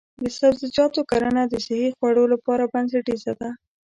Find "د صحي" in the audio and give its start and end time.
1.47-1.89